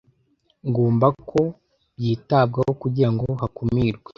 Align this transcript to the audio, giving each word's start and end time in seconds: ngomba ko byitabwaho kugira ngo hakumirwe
ngomba 0.69 1.07
ko 1.29 1.41
byitabwaho 1.97 2.71
kugira 2.81 3.09
ngo 3.13 3.25
hakumirwe 3.39 4.09